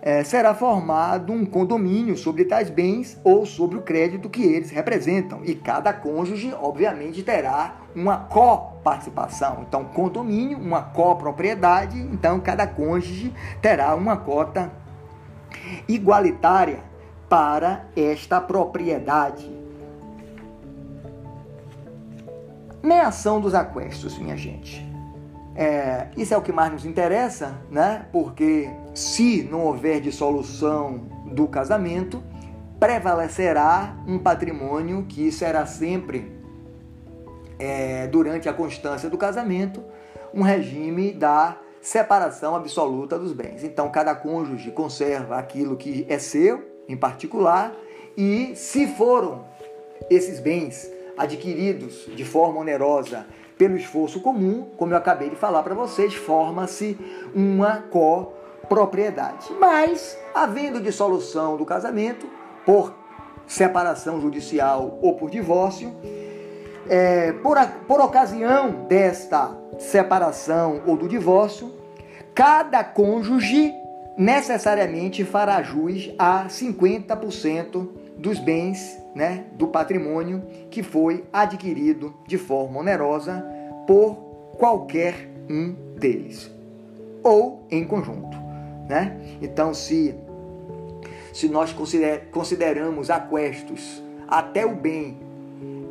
é, 0.00 0.22
será 0.22 0.54
formado 0.54 1.32
um 1.32 1.44
condomínio 1.44 2.16
sobre 2.16 2.44
tais 2.44 2.70
bens 2.70 3.18
ou 3.24 3.44
sobre 3.44 3.76
o 3.76 3.82
crédito 3.82 4.30
que 4.30 4.42
eles 4.42 4.70
representam. 4.70 5.40
E 5.44 5.56
cada 5.56 5.92
cônjuge, 5.92 6.54
obviamente, 6.54 7.24
terá 7.24 7.78
uma 7.96 8.18
coparticipação. 8.18 9.64
Então, 9.66 9.84
condomínio, 9.84 10.56
uma 10.56 10.82
copropriedade, 10.82 11.98
então 11.98 12.38
cada 12.38 12.68
cônjuge 12.68 13.34
terá 13.60 13.92
uma 13.96 14.16
cota 14.16 14.70
igualitária 15.88 16.86
para 17.28 17.86
esta 17.94 18.40
propriedade. 18.40 19.50
Meação 22.82 23.40
dos 23.40 23.54
aquestos, 23.54 24.18
minha 24.18 24.36
gente. 24.36 24.86
É, 25.54 26.06
isso 26.16 26.32
é 26.32 26.36
o 26.36 26.42
que 26.42 26.52
mais 26.52 26.72
nos 26.72 26.86
interessa, 26.86 27.60
né? 27.70 28.06
Porque 28.12 28.70
se 28.94 29.42
não 29.42 29.64
houver 29.64 30.00
dissolução 30.00 30.98
do 31.26 31.48
casamento, 31.48 32.22
prevalecerá 32.78 33.96
um 34.06 34.18
patrimônio 34.18 35.04
que 35.08 35.32
será 35.32 35.66
sempre, 35.66 36.32
é, 37.58 38.06
durante 38.06 38.48
a 38.48 38.52
constância 38.52 39.10
do 39.10 39.18
casamento, 39.18 39.82
um 40.32 40.42
regime 40.42 41.12
da 41.12 41.58
separação 41.80 42.54
absoluta 42.54 43.18
dos 43.18 43.32
bens. 43.32 43.64
Então, 43.64 43.90
cada 43.90 44.14
cônjuge 44.14 44.70
conserva 44.70 45.38
aquilo 45.38 45.76
que 45.76 46.06
é 46.08 46.20
seu 46.20 46.67
em 46.88 46.96
particular, 46.96 47.74
e 48.16 48.52
se 48.56 48.86
foram 48.86 49.44
esses 50.10 50.40
bens 50.40 50.90
adquiridos 51.16 52.08
de 52.14 52.24
forma 52.24 52.60
onerosa 52.60 53.26
pelo 53.56 53.76
esforço 53.76 54.20
comum, 54.20 54.68
como 54.76 54.92
eu 54.92 54.96
acabei 54.96 55.28
de 55.28 55.36
falar 55.36 55.62
para 55.62 55.74
vocês, 55.74 56.14
forma-se 56.14 56.96
uma 57.34 57.82
copropriedade. 57.90 59.52
Mas, 59.58 60.16
havendo 60.32 60.80
dissolução 60.80 61.56
do 61.56 61.66
casamento, 61.66 62.26
por 62.64 62.94
separação 63.46 64.20
judicial 64.20 64.98
ou 65.02 65.14
por 65.14 65.28
divórcio, 65.28 65.92
é, 66.88 67.32
por, 67.32 67.56
por 67.86 68.00
ocasião 68.00 68.86
desta 68.88 69.56
separação 69.78 70.82
ou 70.86 70.96
do 70.96 71.08
divórcio, 71.08 71.72
cada 72.34 72.84
cônjuge 72.84 73.74
necessariamente 74.18 75.24
fará 75.24 75.62
jus 75.62 76.10
a 76.18 76.46
50% 76.48 77.88
dos 78.18 78.40
bens, 78.40 78.98
né, 79.14 79.44
do 79.52 79.68
patrimônio 79.68 80.42
que 80.70 80.82
foi 80.82 81.24
adquirido 81.32 82.12
de 82.26 82.36
forma 82.36 82.80
onerosa 82.80 83.46
por 83.86 84.16
qualquer 84.58 85.30
um 85.48 85.72
deles 85.96 86.50
ou 87.22 87.64
em 87.70 87.84
conjunto, 87.84 88.36
né? 88.88 89.20
Então, 89.40 89.72
se 89.72 90.14
se 91.32 91.48
nós 91.48 91.72
consideramos 92.32 93.10
aquestos 93.10 94.02
até 94.26 94.66
o 94.66 94.74
bem 94.74 95.16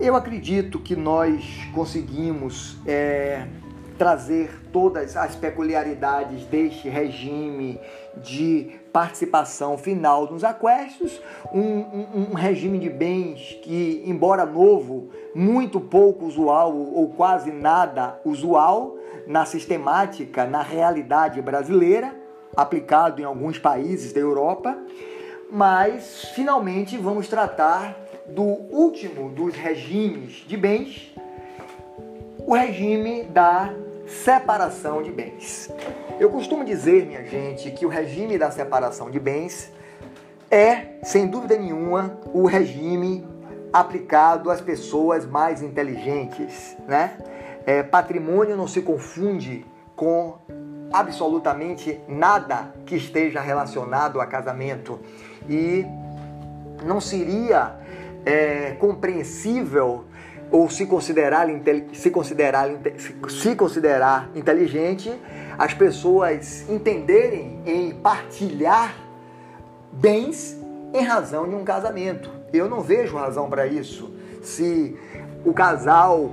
Eu 0.00 0.16
acredito 0.16 0.80
que 0.80 0.96
nós 0.96 1.44
conseguimos 1.72 2.76
é, 2.84 3.46
trazer 3.96 4.50
todas 4.72 5.16
as 5.16 5.36
peculiaridades 5.36 6.44
deste 6.46 6.88
regime 6.88 7.78
de 8.16 8.70
participação 8.92 9.78
final 9.78 10.30
nos 10.30 10.44
aquestos, 10.44 11.20
um, 11.52 11.60
um, 11.60 12.06
um, 12.30 12.34
regime 12.34 12.78
de 12.78 12.88
bens 12.88 13.58
que, 13.62 14.02
embora 14.04 14.44
novo, 14.44 15.10
muito 15.34 15.80
pouco 15.80 16.26
usual 16.26 16.76
ou 16.76 17.08
quase 17.10 17.50
nada 17.50 18.20
usual, 18.24 18.96
na 19.26 19.44
sistemática, 19.44 20.44
na 20.44 20.62
realidade 20.62 21.40
brasileira, 21.40 22.14
aplicado 22.56 23.20
em 23.20 23.24
alguns 23.24 23.58
países 23.58 24.12
da 24.12 24.20
Europa, 24.20 24.76
mas 25.50 26.26
finalmente 26.34 26.96
vamos 26.96 27.28
tratar 27.28 27.96
do 28.26 28.42
último 28.42 29.30
dos 29.30 29.54
regimes 29.54 30.44
de 30.46 30.56
bens, 30.56 31.14
o 32.46 32.54
regime 32.54 33.24
da 33.24 33.74
separação 34.06 35.02
de 35.02 35.10
bens. 35.10 35.70
Eu 36.18 36.30
costumo 36.30 36.64
dizer, 36.64 37.06
minha 37.06 37.24
gente, 37.24 37.70
que 37.70 37.86
o 37.86 37.88
regime 37.88 38.38
da 38.38 38.50
separação 38.50 39.10
de 39.10 39.18
bens 39.18 39.72
é, 40.50 40.98
sem 41.02 41.26
dúvida 41.26 41.56
nenhuma, 41.56 42.18
o 42.32 42.46
regime 42.46 43.26
aplicado 43.72 44.50
às 44.50 44.60
pessoas 44.60 45.26
mais 45.26 45.62
inteligentes, 45.62 46.76
né? 46.86 47.18
É, 47.66 47.82
patrimônio 47.82 48.56
não 48.56 48.68
se 48.68 48.82
confunde 48.82 49.64
com 49.96 50.38
absolutamente 50.92 52.00
nada 52.06 52.74
que 52.86 52.94
esteja 52.94 53.40
relacionado 53.40 54.20
a 54.20 54.26
casamento 54.26 55.00
e 55.48 55.84
não 56.84 57.00
seria 57.00 57.74
é, 58.24 58.72
compreensível 58.78 60.04
ou 60.50 60.68
se 60.70 60.86
considerar, 60.86 61.48
se, 61.92 62.10
considerar, 62.10 62.68
se 63.28 63.56
considerar 63.56 64.30
inteligente 64.34 65.12
as 65.58 65.74
pessoas 65.74 66.68
entenderem 66.68 67.60
em 67.64 67.92
partilhar 67.94 68.94
bens 69.90 70.56
em 70.92 71.02
razão 71.02 71.48
de 71.48 71.54
um 71.54 71.64
casamento. 71.64 72.30
Eu 72.52 72.68
não 72.68 72.80
vejo 72.80 73.16
razão 73.16 73.48
para 73.48 73.66
isso. 73.66 74.12
Se 74.42 74.96
o 75.44 75.52
casal 75.52 76.30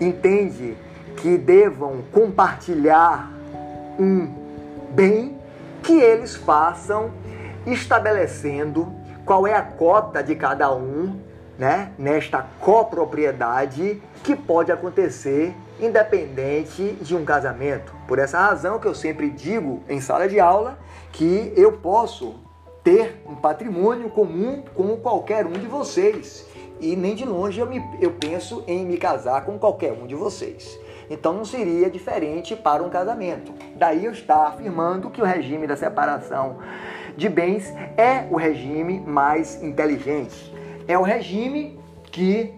entende 0.00 0.76
que 1.16 1.36
devam 1.36 2.02
compartilhar 2.12 3.30
um 3.98 4.32
bem, 4.90 5.38
que 5.82 6.00
eles 6.00 6.34
façam 6.36 7.10
estabelecendo 7.66 8.92
qual 9.24 9.46
é 9.46 9.54
a 9.54 9.62
cota 9.62 10.22
de 10.22 10.34
cada 10.34 10.74
um, 10.74 11.20
né, 11.58 11.92
nesta 11.98 12.46
copropriedade 12.60 14.02
que 14.24 14.34
pode 14.34 14.72
acontecer 14.72 15.54
independente 15.78 16.92
de 17.00 17.14
um 17.14 17.24
casamento. 17.24 17.94
Por 18.08 18.18
essa 18.18 18.38
razão 18.38 18.78
que 18.78 18.86
eu 18.86 18.94
sempre 18.94 19.30
digo 19.30 19.82
em 19.88 20.00
sala 20.00 20.28
de 20.28 20.40
aula 20.40 20.78
que 21.12 21.52
eu 21.56 21.72
posso 21.72 22.34
ter 22.82 23.22
um 23.26 23.34
patrimônio 23.34 24.08
comum 24.08 24.62
com 24.74 24.96
qualquer 24.96 25.46
um 25.46 25.52
de 25.52 25.66
vocês. 25.66 26.46
E 26.80 26.96
nem 26.96 27.14
de 27.14 27.24
longe 27.24 27.60
eu, 27.60 27.66
me, 27.66 27.82
eu 28.00 28.12
penso 28.12 28.64
em 28.66 28.84
me 28.84 28.96
casar 28.96 29.44
com 29.44 29.58
qualquer 29.58 29.92
um 29.92 30.06
de 30.06 30.14
vocês. 30.14 30.78
Então 31.10 31.32
não 31.32 31.44
seria 31.44 31.90
diferente 31.90 32.54
para 32.54 32.82
um 32.82 32.88
casamento. 32.88 33.52
Daí 33.76 34.04
eu 34.04 34.12
estar 34.12 34.46
afirmando 34.46 35.10
que 35.10 35.20
o 35.20 35.24
regime 35.24 35.66
da 35.66 35.76
separação 35.76 36.58
de 37.16 37.28
bens 37.28 37.72
é 37.96 38.26
o 38.30 38.36
regime 38.36 39.00
mais 39.00 39.62
inteligente. 39.62 40.54
É 40.86 40.96
o 40.96 41.02
regime 41.02 41.78
que, 42.04 42.54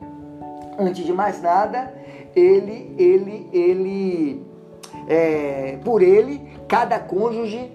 antes 0.78 1.04
de 1.04 1.12
mais 1.12 1.40
nada, 1.42 1.92
ele, 2.36 2.94
ele, 2.98 3.48
ele, 3.52 4.46
é, 5.08 5.78
por 5.84 6.02
ele, 6.02 6.40
cada 6.68 6.98
cônjuge 6.98 7.72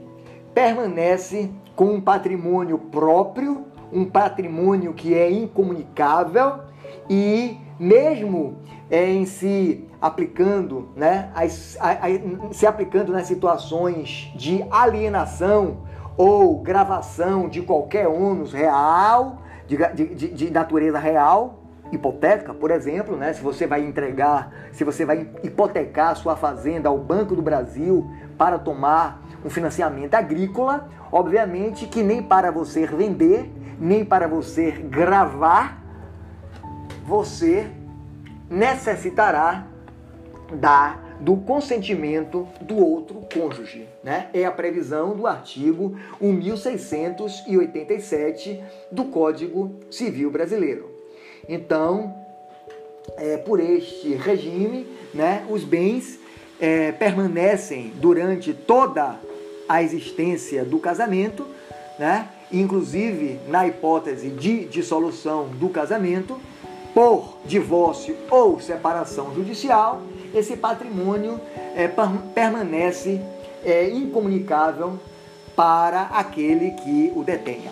permanece 0.53 1.49
com 1.75 1.93
um 1.93 2.01
patrimônio 2.01 2.77
próprio, 2.77 3.65
um 3.91 4.05
patrimônio 4.05 4.93
que 4.93 5.13
é 5.13 5.29
incomunicável 5.31 6.59
e 7.09 7.57
mesmo 7.79 8.57
é, 8.89 9.09
em 9.09 9.25
se 9.25 9.85
aplicando, 10.01 10.89
né, 10.95 11.31
as, 11.35 11.77
a, 11.79 11.91
a, 11.91 12.53
se 12.53 12.65
aplicando 12.65 13.11
nas 13.11 13.27
situações 13.27 14.31
de 14.35 14.63
alienação 14.69 15.77
ou 16.15 16.59
gravação 16.61 17.47
de 17.47 17.61
qualquer 17.61 18.07
ônus 18.07 18.53
real, 18.53 19.41
de, 19.67 19.77
de, 19.93 20.29
de 20.29 20.51
natureza 20.51 20.97
real, 20.97 21.59
hipotética, 21.91 22.53
por 22.53 22.71
exemplo, 22.71 23.15
né? 23.15 23.33
se 23.33 23.41
você 23.41 23.65
vai 23.65 23.81
entregar, 23.81 24.51
se 24.71 24.83
você 24.83 25.05
vai 25.05 25.29
hipotecar 25.43 26.15
sua 26.15 26.35
fazenda 26.35 26.89
ao 26.89 26.97
Banco 26.97 27.35
do 27.35 27.41
Brasil 27.41 28.09
para 28.37 28.57
tomar 28.57 29.23
um 29.45 29.49
financiamento 29.49 30.15
agrícola, 30.15 30.89
obviamente 31.11 31.87
que 31.87 32.03
nem 32.03 32.21
para 32.21 32.51
você 32.51 32.85
vender, 32.85 33.51
nem 33.79 34.03
para 34.03 34.27
você 34.27 34.71
gravar, 34.71 35.81
você 37.05 37.69
necessitará 38.49 39.67
da 40.53 41.03
do 41.19 41.35
consentimento 41.37 42.47
do 42.61 42.77
outro 42.77 43.25
cônjuge, 43.33 43.87
né? 44.03 44.29
É 44.33 44.45
a 44.45 44.51
previsão 44.51 45.15
do 45.15 45.25
artigo 45.25 45.97
1687 46.21 48.63
do 48.91 49.05
Código 49.05 49.79
Civil 49.89 50.29
Brasileiro. 50.29 50.91
Então, 51.49 52.13
é, 53.17 53.37
por 53.37 53.59
este 53.59 54.13
regime, 54.13 54.85
né, 55.13 55.45
os 55.49 55.63
bens 55.63 56.19
é, 56.59 56.91
permanecem 56.91 57.93
durante 57.95 58.53
toda 58.53 59.19
a 59.67 59.81
existência 59.81 60.63
do 60.63 60.77
casamento, 60.79 61.47
né, 61.97 62.29
inclusive 62.51 63.39
na 63.47 63.67
hipótese 63.67 64.29
de 64.29 64.65
dissolução 64.65 65.47
do 65.49 65.69
casamento, 65.69 66.39
por 66.93 67.37
divórcio 67.45 68.15
ou 68.29 68.59
separação 68.59 69.33
judicial, 69.35 70.01
esse 70.33 70.57
patrimônio 70.57 71.39
é, 71.75 71.87
permanece 72.33 73.21
é, 73.63 73.89
incomunicável 73.89 74.99
para 75.55 76.03
aquele 76.03 76.71
que 76.71 77.11
o 77.15 77.23
detenha. 77.23 77.71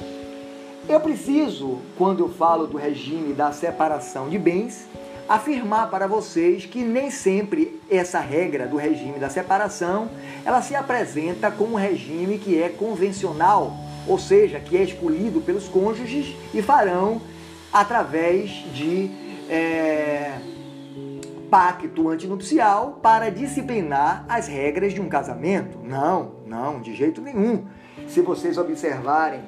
Eu 0.87 0.99
preciso, 0.99 1.79
quando 1.97 2.19
eu 2.19 2.29
falo 2.29 2.67
do 2.67 2.77
regime 2.77 3.33
da 3.33 3.51
separação 3.51 4.29
de 4.29 4.37
bens, 4.37 4.87
afirmar 5.27 5.89
para 5.89 6.05
vocês 6.05 6.65
que 6.65 6.83
nem 6.83 7.09
sempre 7.09 7.81
essa 7.89 8.19
regra 8.19 8.67
do 8.67 8.77
regime 8.77 9.17
da 9.17 9.29
separação, 9.29 10.09
ela 10.45 10.61
se 10.61 10.75
apresenta 10.75 11.49
como 11.49 11.73
um 11.73 11.79
regime 11.79 12.37
que 12.37 12.61
é 12.61 12.69
convencional, 12.69 13.75
ou 14.07 14.19
seja, 14.19 14.59
que 14.59 14.77
é 14.77 14.83
escolhido 14.83 15.41
pelos 15.41 15.67
cônjuges 15.67 16.35
e 16.53 16.61
farão 16.61 17.19
através 17.71 18.49
de 18.73 19.09
é, 19.49 20.33
pacto 21.49 22.09
antinupcial 22.09 22.99
para 23.01 23.29
disciplinar 23.29 24.25
as 24.27 24.47
regras 24.47 24.93
de 24.93 25.01
um 25.01 25.09
casamento. 25.09 25.79
Não, 25.83 26.31
não, 26.45 26.81
de 26.81 26.95
jeito 26.95 27.21
nenhum. 27.21 27.65
Se 28.07 28.21
vocês 28.21 28.57
observarem 28.57 29.41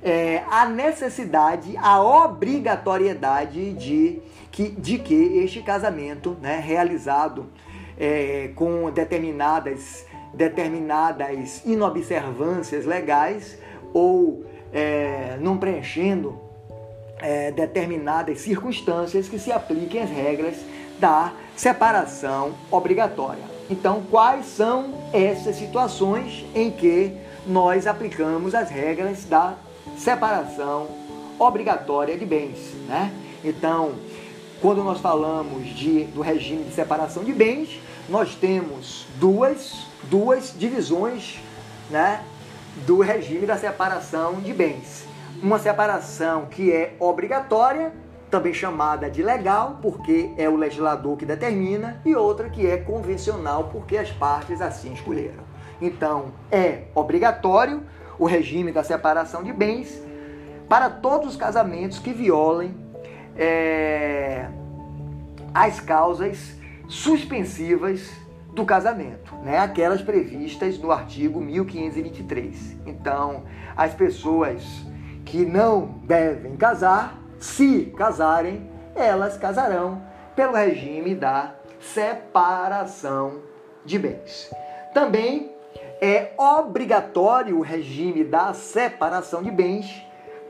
é, 0.04 0.44
a 0.50 0.66
necessidade, 0.66 1.76
a 1.78 2.02
obrigatoriedade 2.02 3.74
de 3.74 4.22
que, 4.52 4.70
de 4.70 5.00
que 5.00 5.40
este 5.40 5.62
casamento, 5.62 6.38
né, 6.42 6.60
realizado 6.60 7.48
é, 7.98 8.52
com 8.56 8.92
determinadas 8.92 10.06
determinadas 10.34 11.64
inobservâncias 11.64 12.86
legais 12.86 13.58
ou 13.94 14.44
é, 14.74 15.38
não 15.40 15.58
preenchendo 15.58 16.40
é, 17.20 17.52
determinadas 17.52 18.42
circunstâncias 18.42 19.30
que 19.30 19.38
se 19.38 19.52
apliquem 19.52 20.02
as 20.02 20.10
regras 20.10 20.56
da 21.00 21.32
separação 21.56 22.56
obrigatória. 22.72 23.53
Então, 23.74 24.04
quais 24.12 24.46
são 24.46 24.94
essas 25.12 25.56
situações 25.56 26.46
em 26.54 26.70
que 26.70 27.12
nós 27.48 27.88
aplicamos 27.88 28.54
as 28.54 28.70
regras 28.70 29.26
da 29.26 29.56
separação 29.98 30.90
obrigatória 31.40 32.16
de 32.16 32.24
bens, 32.24 32.60
né? 32.88 33.12
Então, 33.44 33.94
quando 34.62 34.84
nós 34.84 35.00
falamos 35.02 35.66
de, 35.70 36.04
do 36.04 36.22
regime 36.22 36.66
de 36.66 36.72
separação 36.72 37.24
de 37.24 37.34
bens, 37.34 37.82
nós 38.08 38.36
temos 38.36 39.08
duas 39.16 39.88
duas 40.04 40.54
divisões 40.56 41.40
né, 41.90 42.24
do 42.86 43.02
regime 43.02 43.48
da 43.48 43.58
separação 43.58 44.36
de 44.36 44.54
bens. 44.54 45.04
Uma 45.42 45.58
separação 45.58 46.46
que 46.46 46.72
é 46.72 46.94
obrigatória, 47.00 47.92
também 48.34 48.52
chamada 48.52 49.12
de 49.12 49.22
legal, 49.22 49.78
porque 49.80 50.32
é 50.38 50.50
o 50.50 50.56
legislador 50.56 51.16
que 51.16 51.24
determina, 51.24 52.02
e 52.04 52.16
outra 52.16 52.50
que 52.50 52.66
é 52.66 52.78
convencional, 52.78 53.70
porque 53.72 53.96
as 53.96 54.10
partes 54.10 54.60
assim 54.60 54.92
escolheram. 54.92 55.44
Então, 55.80 56.34
é 56.52 56.86
obrigatório 56.96 57.84
o 58.18 58.26
regime 58.26 58.72
da 58.72 58.84
separação 58.84 59.44
de 59.44 59.54
bens 59.54 60.02
para 60.68 60.90
todos 60.90 61.30
os 61.30 61.36
casamentos 61.36 62.00
que 62.00 62.12
violem 62.12 62.74
é, 63.38 64.48
as 65.54 65.80
causas 65.80 66.56
suspensivas 66.88 68.10
do 68.52 68.66
casamento, 68.66 69.36
né? 69.44 69.60
aquelas 69.60 70.02
previstas 70.02 70.80
no 70.80 70.92
artigo 70.92 71.40
1523. 71.40 72.78
Então, 72.88 73.44
as 73.78 73.94
pessoas 73.94 74.64
que 75.24 75.46
não 75.46 76.00
devem 76.04 76.56
casar, 76.56 77.23
se 77.44 77.94
casarem, 77.98 78.70
elas 78.96 79.36
casarão 79.36 80.02
pelo 80.34 80.54
regime 80.54 81.14
da 81.14 81.54
separação 81.78 83.42
de 83.84 84.00
bens. 84.00 84.50
Também 84.94 85.52
é 86.00 86.32
obrigatório 86.38 87.58
o 87.58 87.62
regime 87.62 88.24
da 88.24 88.54
separação 88.54 89.44
de 89.44 89.52
bens 89.52 90.06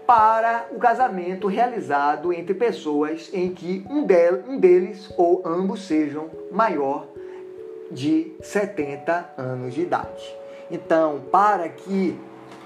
para 0.05 0.67
o 0.69 0.77
casamento 0.77 1.47
realizado 1.47 2.31
entre 2.31 2.53
pessoas 2.53 3.27
em 3.33 3.51
que 3.51 3.83
um, 3.89 4.05
deles 4.05 5.11
ou 5.17 5.41
ambos 5.43 5.87
sejam 5.87 6.29
maior 6.51 7.07
de 7.89 8.35
70 8.39 9.33
anos 9.35 9.73
de 9.73 9.81
idade. 9.81 10.35
Então, 10.69 11.23
para 11.31 11.69
que 11.69 12.15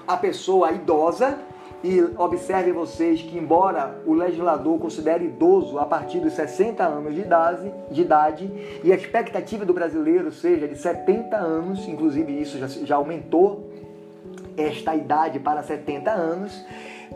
a 0.06 0.18
pessoa 0.18 0.70
idosa, 0.72 1.38
e 1.82 2.00
observem 2.16 2.72
vocês 2.72 3.22
que, 3.22 3.38
embora 3.38 4.00
o 4.04 4.12
legislador 4.12 4.78
considere 4.78 5.26
idoso 5.26 5.78
a 5.78 5.86
partir 5.86 6.18
dos 6.18 6.32
60 6.32 6.82
anos 6.82 7.14
de 7.14 7.20
idade, 7.20 7.72
de 7.90 8.00
idade 8.00 8.50
e 8.82 8.92
a 8.92 8.96
expectativa 8.96 9.64
do 9.64 9.72
brasileiro 9.72 10.32
seja 10.32 10.66
de 10.66 10.76
70 10.76 11.36
anos, 11.36 11.86
inclusive 11.86 12.32
isso 12.40 12.58
já, 12.58 12.66
já 12.66 12.96
aumentou 12.96 13.70
esta 14.56 14.94
idade 14.96 15.38
para 15.38 15.62
70 15.62 16.10
anos, 16.10 16.64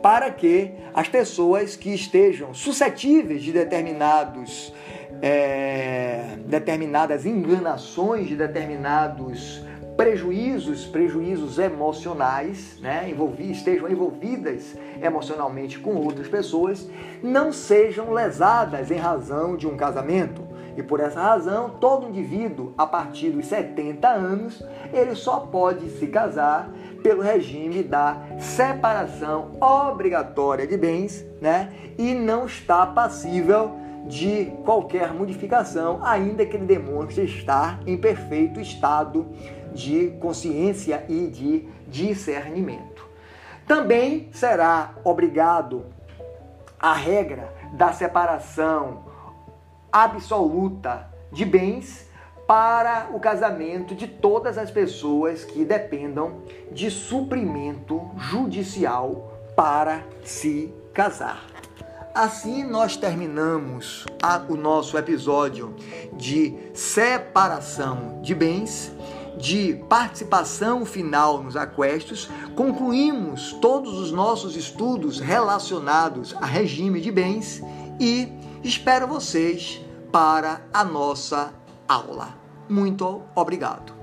para 0.00 0.30
que 0.30 0.72
as 0.94 1.08
pessoas 1.08 1.74
que 1.74 1.92
estejam 1.92 2.54
suscetíveis 2.54 3.42
de 3.42 3.52
determinados 3.52 4.72
é, 5.20 6.36
determinadas 6.46 7.26
enganações, 7.26 8.26
de 8.28 8.34
determinados 8.34 9.62
prejuízos, 9.96 10.86
prejuízos 10.86 11.58
emocionais, 11.58 12.78
né, 12.80 13.08
envolvi, 13.08 13.50
estejam 13.50 13.88
envolvidas 13.88 14.76
emocionalmente 15.00 15.78
com 15.78 15.94
outras 15.96 16.28
pessoas, 16.28 16.88
não 17.22 17.52
sejam 17.52 18.12
lesadas 18.12 18.90
em 18.90 18.96
razão 18.96 19.56
de 19.56 19.66
um 19.66 19.76
casamento. 19.76 20.52
E 20.76 20.82
por 20.82 21.00
essa 21.00 21.20
razão, 21.20 21.70
todo 21.80 22.08
indivíduo 22.08 22.72
a 22.78 22.86
partir 22.86 23.30
dos 23.30 23.46
70 23.46 24.08
anos, 24.08 24.64
ele 24.92 25.14
só 25.14 25.40
pode 25.40 25.90
se 25.90 26.06
casar 26.06 26.70
pelo 27.02 27.20
regime 27.20 27.82
da 27.82 28.22
separação 28.38 29.50
obrigatória 29.60 30.66
de 30.66 30.76
bens, 30.78 31.24
né? 31.40 31.72
E 31.98 32.14
não 32.14 32.46
está 32.46 32.86
passível 32.86 33.72
de 34.06 34.46
qualquer 34.64 35.12
modificação, 35.12 36.00
ainda 36.02 36.44
que 36.46 36.56
ele 36.56 36.64
demonstre 36.64 37.24
estar 37.24 37.80
em 37.86 37.96
perfeito 37.96 38.58
estado 38.60 39.26
de 39.72 40.10
consciência 40.20 41.04
e 41.08 41.26
de 41.26 41.68
discernimento. 41.88 43.06
Também 43.66 44.28
será 44.32 44.94
obrigado 45.04 45.86
a 46.78 46.92
regra 46.92 47.52
da 47.72 47.92
separação 47.92 49.04
absoluta 49.90 51.08
de 51.30 51.44
bens 51.44 52.10
para 52.46 53.08
o 53.14 53.20
casamento 53.20 53.94
de 53.94 54.06
todas 54.06 54.58
as 54.58 54.70
pessoas 54.70 55.44
que 55.44 55.64
dependam 55.64 56.42
de 56.70 56.90
suprimento 56.90 58.10
judicial 58.16 59.32
para 59.54 60.02
se 60.24 60.74
casar. 60.92 61.46
Assim 62.14 62.62
nós 62.62 62.94
terminamos 62.94 64.04
a, 64.22 64.36
o 64.48 64.54
nosso 64.54 64.98
episódio 64.98 65.74
de 66.12 66.54
separação 66.74 68.20
de 68.20 68.34
bens, 68.34 68.92
de 69.38 69.74
participação 69.88 70.84
final 70.84 71.42
nos 71.42 71.56
aquestos. 71.56 72.28
Concluímos 72.54 73.52
todos 73.54 73.98
os 73.98 74.12
nossos 74.12 74.56
estudos 74.56 75.20
relacionados 75.20 76.34
a 76.40 76.46
regime 76.46 77.00
de 77.00 77.10
bens 77.10 77.62
e 78.00 78.28
espero 78.62 79.06
vocês 79.06 79.80
para 80.10 80.62
a 80.72 80.84
nossa 80.84 81.52
aula. 81.88 82.34
Muito 82.68 83.22
obrigado. 83.34 84.01